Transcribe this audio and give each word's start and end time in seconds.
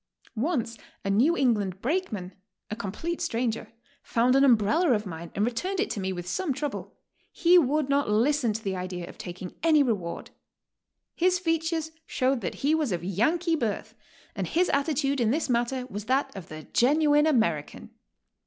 Once 0.35 0.79
a 1.05 1.11
New 1.11 1.37
England 1.37 1.79
brakeman, 1.79 2.33
a 2.71 2.75
complete 2.75 3.21
stranger, 3.21 3.71
found 4.01 4.35
an 4.35 4.43
umbrella 4.43 4.93
of 4.93 5.05
mine 5.05 5.31
and 5.35 5.45
returned 5.45 5.79
it 5.79 5.91
to 5.91 5.99
me 5.99 6.11
with 6.11 6.27
some 6.27 6.53
trouble; 6.53 6.97
he 7.31 7.59
would 7.59 7.87
not 7.87 8.09
listen 8.09 8.51
to 8.51 8.63
the 8.63 8.75
idea 8.75 9.07
of 9.07 9.19
taking 9.19 9.53
any 9.61 9.83
reward. 9.83 10.31
His 11.15 11.37
features 11.37 11.91
showed 12.07 12.41
that 12.41 12.55
he 12.65 12.73
was 12.73 12.91
of 12.91 13.03
Yankee 13.03 13.55
birth, 13.55 13.93
and 14.35 14.47
his 14.47 14.69
attitude 14.71 15.21
in 15.21 15.29
this 15.29 15.49
matter 15.51 15.85
was 15.85 16.05
that 16.05 16.35
of 16.35 16.47
the 16.49 16.63
genuine 16.73 17.27
American. 17.27 17.91